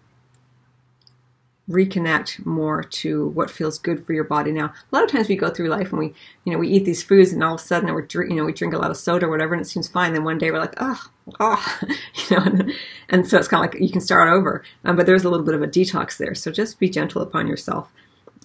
reconnect 1.70 2.44
more 2.44 2.82
to 2.82 3.28
what 3.28 3.50
feels 3.50 3.78
good 3.78 4.04
for 4.04 4.12
your 4.12 4.24
body. 4.24 4.50
Now, 4.50 4.66
a 4.66 4.94
lot 4.94 5.04
of 5.04 5.10
times 5.10 5.28
we 5.28 5.36
go 5.36 5.50
through 5.50 5.68
life 5.68 5.90
and 5.90 5.98
we, 5.98 6.14
you 6.44 6.52
know, 6.52 6.58
we 6.58 6.68
eat 6.68 6.84
these 6.84 7.02
foods 7.02 7.32
and 7.32 7.42
all 7.44 7.54
of 7.54 7.60
a 7.60 7.64
sudden 7.64 7.92
we're, 7.94 8.06
you 8.24 8.34
know, 8.34 8.44
we 8.44 8.52
drink 8.52 8.74
a 8.74 8.78
lot 8.78 8.90
of 8.90 8.96
soda 8.96 9.26
or 9.26 9.30
whatever 9.30 9.54
and 9.54 9.62
it 9.62 9.68
seems 9.68 9.88
fine. 9.88 10.12
Then 10.12 10.24
one 10.24 10.38
day 10.38 10.50
we're 10.50 10.58
like, 10.58 10.74
oh, 10.78 11.00
oh, 11.38 11.78
you 11.88 12.36
know, 12.36 12.44
and, 12.44 12.72
and 13.08 13.28
so 13.28 13.38
it's 13.38 13.48
kind 13.48 13.64
of 13.64 13.72
like 13.72 13.80
you 13.80 13.90
can 13.90 14.00
start 14.00 14.28
over. 14.28 14.64
Um, 14.84 14.96
but 14.96 15.06
there's 15.06 15.24
a 15.24 15.30
little 15.30 15.46
bit 15.46 15.54
of 15.54 15.62
a 15.62 15.68
detox 15.68 16.16
there. 16.16 16.34
So 16.34 16.50
just 16.50 16.80
be 16.80 16.90
gentle 16.90 17.22
upon 17.22 17.46
yourself. 17.46 17.92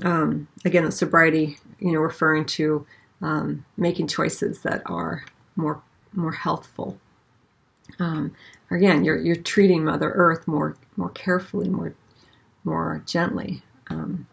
Um, 0.04 0.48
again, 0.64 0.86
the 0.86 0.92
sobriety, 0.92 1.58
you 1.80 1.94
know, 1.94 2.00
referring 2.00 2.46
to 2.46 2.86
um, 3.22 3.66
making 3.78 4.08
choices 4.08 4.62
that 4.62 4.82
are 4.86 5.26
more 5.56 5.82
more 6.14 6.32
healthful. 6.32 6.98
Um, 8.00 8.36
again, 8.70 9.04
you're 9.04 9.18
you're 9.18 9.36
treating 9.36 9.84
Mother 9.86 10.12
Earth 10.12 10.48
more 10.48 10.76
more 10.98 11.10
carefully, 11.10 11.70
more 11.70 11.96
more 12.66 13.02
gently. 13.06 13.62
Um, 13.90 14.28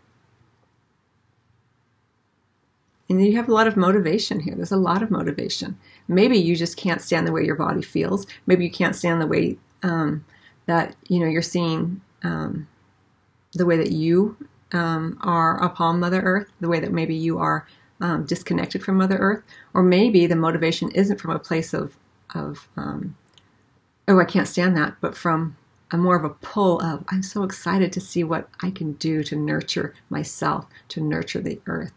and 3.09 3.25
you 3.25 3.37
have 3.37 3.49
a 3.49 3.53
lot 3.55 3.67
of 3.67 3.77
motivation 3.77 4.41
here. 4.41 4.55
There's 4.55 4.73
a 4.73 4.77
lot 4.77 5.03
of 5.03 5.11
motivation. 5.11 5.79
Maybe 6.09 6.39
you 6.39 6.57
just 6.57 6.77
can't 6.77 7.03
stand 7.03 7.27
the 7.27 7.33
way 7.33 7.45
your 7.45 7.57
body 7.57 7.83
feels. 7.83 8.27
Maybe 8.47 8.65
you 8.65 8.71
can't 8.71 8.97
stand 8.97 9.21
the 9.21 9.27
way 9.27 9.59
um, 9.83 10.25
that 10.67 10.97
you 11.09 11.21
know 11.21 11.27
you're 11.27 11.43
seeing 11.43 12.01
um, 12.23 12.69
the 13.53 13.67
way 13.67 13.77
that 13.77 13.93
you 13.93 14.37
um, 14.73 15.19
are 15.23 15.63
upon 15.63 16.01
Mother 16.01 16.21
Earth, 16.21 16.49
the 16.61 16.69
way 16.69 16.81
that 16.81 16.93
maybe 16.93 17.15
you 17.15 17.39
are 17.39 17.67
um, 18.01 18.25
disconnected 18.25 18.83
from 18.83 18.97
Mother 18.97 19.19
Earth, 19.19 19.43
or 19.75 19.83
maybe 19.83 20.27
the 20.27 20.37
motivation 20.37 20.91
isn't 20.93 21.21
from 21.21 21.33
a 21.33 21.39
place 21.39 21.75
of 21.75 21.97
of 22.35 22.69
um, 22.77 23.17
oh 24.09 24.19
I 24.19 24.25
can't 24.25 24.49
stand 24.49 24.77
that, 24.77 24.95
but 25.01 25.17
from 25.17 25.57
a 25.93 25.99
more 25.99 26.17
of 26.17 26.25
a 26.25 26.31
pull 26.31 26.81
of 26.81 27.05
I'm 27.09 27.23
so 27.23 27.45
excited 27.45 27.93
to 27.93 28.01
see 28.01 28.25
what 28.25 28.49
I 28.63 28.71
can 28.71 28.93
do 28.95 29.23
to 29.25 29.37
nurture 29.37 29.95
myself, 30.09 30.67
to 30.89 31.01
nurture 31.01 31.41
the 31.41 31.61
earth. 31.67 31.93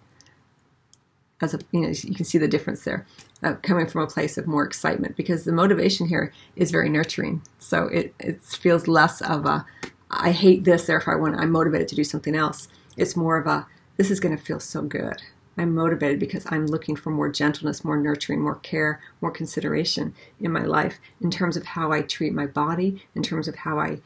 As 1.42 1.54
a, 1.54 1.60
you 1.72 1.82
know, 1.82 1.90
you 1.90 2.16
can 2.16 2.25
see 2.25 2.38
the 2.38 2.48
difference 2.48 2.84
there, 2.84 3.06
uh, 3.44 3.56
coming 3.62 3.88
from 3.88 4.02
a 4.02 4.08
place 4.08 4.38
of 4.38 4.48
more 4.48 4.64
excitement 4.64 5.18
because 5.18 5.44
the 5.44 5.52
motivation 5.52 6.08
here 6.08 6.32
is 6.56 6.72
very 6.72 6.90
nurturing. 6.90 7.42
So 7.60 7.86
it 7.86 8.14
it 8.20 8.42
feels 8.42 8.88
less 8.88 9.22
of 9.22 9.46
a 9.46 9.66
I 10.12 10.32
hate 10.32 10.66
this, 10.66 10.86
therefore 10.86 11.16
I 11.16 11.20
want 11.20 11.36
I'm 11.38 11.52
motivated 11.52 11.88
to 11.90 11.96
do 11.96 12.04
something 12.04 12.36
else. 12.36 12.68
It's 12.98 13.16
more 13.16 13.38
of 13.38 13.48
a 13.48 13.68
this 13.98 14.12
is 14.12 14.20
going 14.20 14.36
to 14.38 14.44
feel 14.44 14.60
so 14.60 14.82
good. 14.82 15.22
I'm 15.58 15.74
motivated 15.74 16.20
because 16.20 16.46
I'm 16.50 16.68
looking 16.68 16.96
for 16.96 17.12
more 17.12 17.30
gentleness, 17.30 17.86
more 17.86 17.98
nurturing, 17.98 18.42
more 18.42 18.56
care, 18.56 19.02
more 19.22 19.32
consideration 19.32 20.14
in 20.40 20.52
my 20.52 20.64
life 20.64 21.00
in 21.22 21.32
terms 21.32 21.56
of 21.56 21.66
how 21.66 21.92
I 21.92 22.02
treat 22.02 22.34
my 22.34 22.46
body, 22.46 23.06
in 23.16 23.24
terms 23.24 23.48
of 23.48 23.56
how 23.56 23.80
I, 23.80 24.00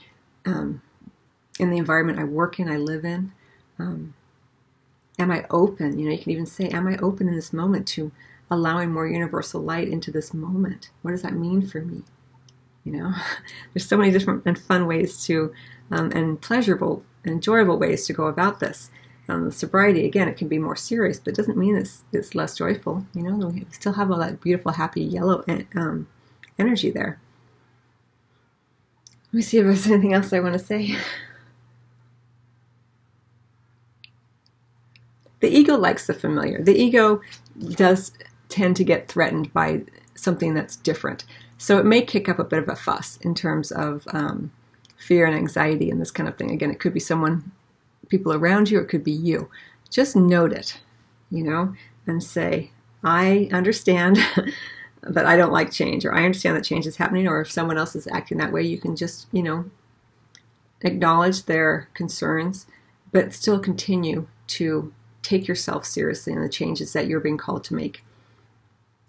um, 0.46 0.82
in 1.60 1.72
the 1.72 1.78
environment 1.78 2.20
I 2.20 2.24
work 2.24 2.60
in, 2.60 2.70
I 2.70 2.78
live 2.78 3.04
in. 3.04 3.32
Um, 3.80 4.14
am 5.18 5.32
I 5.32 5.46
open? 5.50 5.98
You 5.98 6.06
know, 6.06 6.12
you 6.12 6.22
can 6.22 6.32
even 6.32 6.46
say, 6.46 6.68
Am 6.70 6.88
I 6.88 6.98
open 6.98 7.28
in 7.28 7.36
this 7.36 7.52
moment 7.52 7.88
to 7.90 8.12
allowing 8.52 8.92
more 8.92 9.08
universal 9.08 9.62
light 9.62 9.88
into 9.88 10.12
this 10.12 10.34
moment? 10.34 10.92
What 11.02 11.12
does 11.12 11.24
that 11.24 11.34
mean 11.34 11.66
for 11.66 11.82
me? 11.82 12.04
You 12.84 12.94
know, 12.94 13.14
there's 13.74 13.88
so 13.88 13.98
many 13.98 14.12
different 14.12 14.44
and 14.46 14.58
fun 14.58 14.86
ways 14.86 15.24
to, 15.26 15.52
um, 15.90 16.12
and 16.12 16.40
pleasurable, 16.40 17.04
and 17.24 17.34
enjoyable 17.34 17.80
ways 17.80 18.06
to 18.06 18.14
go 18.14 18.28
about 18.28 18.60
this 18.60 18.92
um, 19.30 19.52
sobriety, 19.52 20.06
again, 20.06 20.28
it 20.28 20.38
can 20.38 20.48
be 20.48 20.58
more 20.58 20.76
serious, 20.76 21.20
but 21.20 21.34
it 21.34 21.36
doesn't 21.36 21.58
mean 21.58 21.76
it's, 21.76 22.04
it's 22.12 22.36
less 22.36 22.58
joyful. 22.58 23.06
You 23.14 23.24
know, 23.24 23.48
we 23.48 23.66
still 23.72 23.94
have 23.94 24.12
all 24.12 24.18
that 24.20 24.42
beautiful, 24.42 24.72
happy 24.74 25.02
yellow 25.02 25.44
um, 25.76 26.08
energy 26.58 26.90
there. 26.90 27.20
Let 29.28 29.34
me 29.34 29.42
see 29.44 29.60
if 29.60 29.66
there's 29.66 29.86
anything 29.86 30.14
else 30.14 30.34
I 30.34 30.40
want 30.40 30.54
to 30.54 30.60
say. 30.60 30.98
The 35.42 35.48
ego 35.48 35.78
likes 35.78 36.08
the 36.08 36.14
familiar. 36.14 36.62
The 36.62 36.76
ego 36.76 37.22
does 37.60 38.12
tend 38.50 38.76
to 38.78 38.84
get 38.84 39.08
threatened 39.08 39.54
by 39.54 39.84
something 40.16 40.54
that's 40.54 40.76
different. 40.76 41.24
So 41.58 41.78
it 41.78 41.86
may 41.86 42.02
kick 42.02 42.28
up 42.28 42.40
a 42.40 42.44
bit 42.44 42.60
of 42.60 42.68
a 42.68 42.76
fuss 42.76 43.18
in 43.22 43.36
terms 43.36 43.72
of 43.72 44.08
um, 44.12 44.52
fear 44.98 45.26
and 45.26 45.36
anxiety 45.36 45.90
and 45.90 46.02
this 46.02 46.12
kind 46.12 46.28
of 46.28 46.38
thing. 46.38 46.52
Again, 46.52 46.72
it 46.72 46.80
could 46.80 46.94
be 46.94 47.00
someone 47.00 47.52
people 48.10 48.34
around 48.34 48.70
you, 48.70 48.80
it 48.80 48.90
could 48.90 49.04
be 49.04 49.12
you. 49.12 49.50
Just 49.90 50.16
note 50.16 50.54
it, 50.54 50.80
you 51.30 51.44
know, 51.44 51.74
and 52.06 52.22
say, 52.22 52.72
I 53.04 53.50
understand 53.52 54.18
that 55.02 55.26
I 55.26 55.38
don't 55.38 55.54
like 55.54 55.72
change, 55.72 56.06
or 56.06 56.14
I 56.14 56.26
understand 56.26 56.58
that 56.58 56.64
change 56.64 56.86
is 56.86 56.98
happening, 56.98 57.28
or 57.28 57.42
if 57.42 57.52
someone 57.52 57.78
else 57.78 57.96
is 57.96 58.08
acting 58.08 58.38
that 58.40 58.52
way, 58.52 58.64
you 58.64 58.78
can 58.78 58.96
just, 58.96 59.28
you 59.32 59.42
know, 59.42 59.66
acknowledge 60.82 61.46
their 61.46 61.90
concerns, 61.94 62.68
but 63.12 63.34
still 63.34 63.60
continue 63.60 64.28
to 64.48 64.94
take 65.22 65.48
yourself 65.48 65.86
seriously 65.86 66.34
in 66.34 66.42
the 66.42 66.50
changes 66.50 66.94
that 66.94 67.08
you're 67.08 67.20
being 67.20 67.38
called 67.38 67.64
to 67.66 67.76
make. 67.76 68.04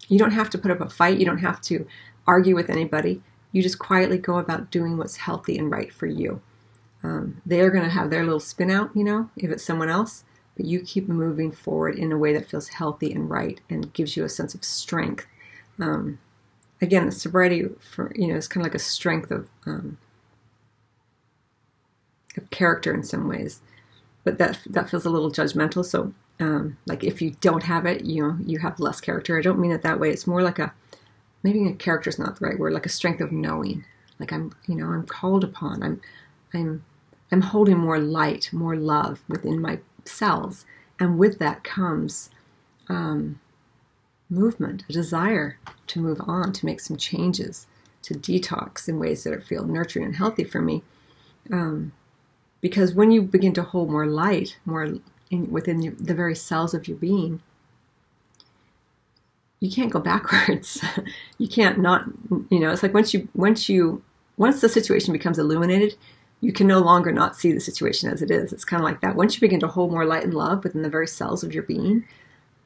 You 0.07 0.19
don't 0.19 0.31
have 0.31 0.49
to 0.51 0.57
put 0.57 0.71
up 0.71 0.81
a 0.81 0.89
fight, 0.89 1.19
you 1.19 1.25
don't 1.25 1.39
have 1.39 1.61
to 1.61 1.87
argue 2.27 2.55
with 2.55 2.69
anybody. 2.69 3.21
You 3.51 3.61
just 3.61 3.79
quietly 3.79 4.17
go 4.17 4.37
about 4.37 4.71
doing 4.71 4.97
what's 4.97 5.17
healthy 5.17 5.57
and 5.57 5.69
right 5.71 5.91
for 5.91 6.05
you. 6.05 6.41
Um, 7.03 7.41
they're 7.45 7.71
going 7.71 7.83
to 7.83 7.89
have 7.89 8.09
their 8.09 8.23
little 8.23 8.39
spin 8.39 8.69
out, 8.69 8.91
you 8.95 9.03
know, 9.03 9.29
if 9.35 9.49
it's 9.49 9.63
someone 9.63 9.89
else, 9.89 10.23
but 10.55 10.65
you 10.65 10.81
keep 10.81 11.07
moving 11.09 11.51
forward 11.51 11.95
in 11.95 12.11
a 12.11 12.17
way 12.17 12.33
that 12.33 12.49
feels 12.49 12.69
healthy 12.69 13.11
and 13.11 13.29
right 13.29 13.59
and 13.69 13.93
gives 13.93 14.15
you 14.15 14.23
a 14.23 14.29
sense 14.29 14.53
of 14.53 14.63
strength. 14.63 15.25
Um, 15.79 16.19
again, 16.81 17.05
the 17.05 17.11
sobriety 17.11 17.69
for 17.79 18.11
you 18.15 18.27
know 18.27 18.35
is 18.35 18.47
kind 18.47 18.65
of 18.65 18.71
like 18.71 18.75
a 18.75 18.83
strength 18.83 19.31
of 19.31 19.47
um, 19.65 19.97
of 22.37 22.49
character 22.49 22.93
in 22.93 23.03
some 23.03 23.27
ways, 23.27 23.61
but 24.23 24.37
that 24.37 24.59
that 24.69 24.89
feels 24.89 25.05
a 25.05 25.09
little 25.09 25.31
judgmental. 25.31 25.83
So, 25.83 26.13
um, 26.39 26.77
like 26.85 27.03
if 27.03 27.21
you 27.21 27.31
don't 27.41 27.63
have 27.63 27.85
it, 27.85 28.05
you 28.05 28.21
know, 28.21 28.37
you 28.45 28.59
have 28.59 28.79
less 28.79 29.01
character. 29.01 29.37
I 29.37 29.41
don't 29.41 29.59
mean 29.59 29.71
it 29.71 29.81
that 29.81 29.99
way. 29.99 30.11
It's 30.11 30.27
more 30.27 30.43
like 30.43 30.59
a 30.59 30.73
maybe 31.43 31.65
a 31.67 31.73
character 31.73 32.09
is 32.09 32.19
not 32.19 32.39
the 32.39 32.45
right 32.45 32.59
word, 32.59 32.73
like 32.73 32.85
a 32.85 32.89
strength 32.89 33.21
of 33.21 33.31
knowing. 33.31 33.85
Like 34.19 34.31
I'm, 34.31 34.53
you 34.67 34.75
know, 34.75 34.87
I'm 34.87 35.05
called 35.05 35.43
upon. 35.43 35.81
I'm, 35.81 36.01
I'm, 36.53 36.85
I'm 37.31 37.41
holding 37.41 37.77
more 37.77 37.99
light, 37.99 38.49
more 38.51 38.75
love 38.75 39.23
within 39.27 39.61
my 39.61 39.79
cells, 40.05 40.65
and 40.99 41.17
with 41.17 41.39
that 41.39 41.63
comes 41.63 42.29
um, 42.89 43.39
movement, 44.29 44.83
a 44.89 44.93
desire 44.93 45.57
to 45.87 45.99
move 45.99 46.21
on, 46.25 46.51
to 46.53 46.65
make 46.65 46.79
some 46.79 46.97
changes, 46.97 47.67
to 48.03 48.13
detox 48.13 48.87
in 48.87 48.99
ways 48.99 49.23
that 49.23 49.43
feel 49.43 49.65
nurturing 49.65 50.05
and 50.05 50.15
healthy 50.15 50.43
for 50.43 50.61
me. 50.61 50.83
Um, 51.51 51.91
because 52.61 52.93
when 52.93 53.11
you 53.11 53.21
begin 53.21 53.53
to 53.53 53.63
hold 53.63 53.89
more 53.89 54.05
light, 54.05 54.57
more 54.65 54.95
in, 55.29 55.51
within 55.51 55.81
your, 55.81 55.93
the 55.93 56.13
very 56.13 56.35
cells 56.35 56.73
of 56.73 56.87
your 56.87 56.97
being, 56.97 57.41
you 59.59 59.71
can't 59.71 59.91
go 59.91 59.99
backwards. 60.11 60.83
you 61.37 61.47
can't 61.47 61.79
not, 61.79 62.05
you 62.49 62.59
know, 62.59 62.71
it's 62.71 62.83
like 62.83 62.93
once 62.93 63.13
you, 63.13 63.27
once 63.35 63.69
you, 63.69 64.03
once 64.37 64.61
the 64.61 64.69
situation 64.69 65.13
becomes 65.13 65.37
illuminated, 65.37 65.95
you 66.41 66.51
can 66.51 66.67
no 66.67 66.79
longer 66.79 67.11
not 67.11 67.35
see 67.35 67.51
the 67.51 67.59
situation 67.59 68.11
as 68.11 68.21
it 68.21 68.31
is. 68.31 68.51
It's 68.51 68.65
kind 68.65 68.81
of 68.81 68.85
like 68.85 69.01
that. 69.01 69.15
Once 69.15 69.35
you 69.35 69.41
begin 69.41 69.59
to 69.61 69.67
hold 69.67 69.91
more 69.91 70.05
light 70.05 70.23
and 70.23 70.33
love 70.33 70.63
within 70.63 70.81
the 70.81 70.89
very 70.89 71.07
cells 71.07 71.43
of 71.43 71.53
your 71.53 71.63
being, 71.63 72.03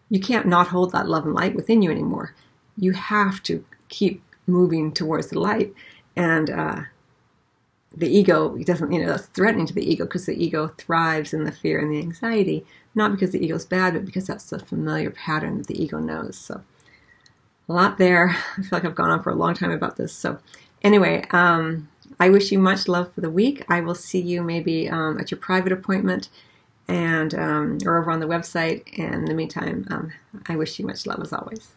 you 0.09 0.19
can't 0.19 0.47
not 0.47 0.67
hold 0.67 0.91
that 0.93 1.09
love 1.09 1.25
and 1.25 1.35
light 1.35 1.55
within 1.55 1.81
you 1.81 1.91
anymore. 1.91 2.33
You 2.77 2.93
have 2.93 3.43
to 3.43 3.63
keep 3.89 4.23
moving 4.47 4.93
towards 4.93 5.27
the 5.27 5.39
light. 5.39 5.73
And 6.15 6.49
uh, 6.49 6.81
the 7.95 8.07
ego 8.07 8.57
doesn't, 8.57 8.91
you 8.91 9.01
know, 9.01 9.07
that's 9.07 9.27
threatening 9.27 9.65
to 9.67 9.73
the 9.73 9.89
ego 9.89 10.05
because 10.05 10.25
the 10.25 10.41
ego 10.41 10.69
thrives 10.77 11.33
in 11.33 11.43
the 11.43 11.51
fear 11.51 11.79
and 11.79 11.91
the 11.91 11.99
anxiety, 11.99 12.65
not 12.93 13.11
because 13.11 13.31
the 13.31 13.43
ego's 13.43 13.65
bad, 13.65 13.93
but 13.93 14.05
because 14.05 14.27
that's 14.27 14.49
the 14.49 14.59
familiar 14.59 15.11
pattern 15.11 15.57
that 15.57 15.67
the 15.67 15.81
ego 15.81 15.99
knows. 15.99 16.37
So, 16.37 16.63
a 17.67 17.73
lot 17.73 17.97
there. 17.97 18.29
I 18.57 18.61
feel 18.61 18.69
like 18.71 18.85
I've 18.85 18.95
gone 18.95 19.09
on 19.09 19.23
for 19.23 19.31
a 19.31 19.35
long 19.35 19.53
time 19.53 19.71
about 19.71 19.97
this. 19.97 20.13
So, 20.13 20.39
anyway, 20.81 21.25
um, 21.31 21.89
I 22.19 22.29
wish 22.29 22.51
you 22.51 22.59
much 22.59 22.87
love 22.87 23.13
for 23.13 23.21
the 23.21 23.29
week. 23.29 23.63
I 23.69 23.81
will 23.81 23.95
see 23.95 24.21
you 24.21 24.43
maybe 24.43 24.89
um, 24.89 25.19
at 25.19 25.31
your 25.31 25.39
private 25.39 25.71
appointment 25.71 26.29
and 26.87 27.33
um, 27.33 27.77
or 27.85 27.97
over 27.97 28.11
on 28.11 28.19
the 28.19 28.27
website. 28.27 28.83
And 28.97 29.15
in 29.15 29.25
the 29.25 29.33
meantime, 29.33 29.87
um, 29.89 30.13
I 30.47 30.55
wish 30.55 30.79
you 30.79 30.85
much 30.85 31.05
love 31.05 31.21
as 31.21 31.33
always. 31.33 31.73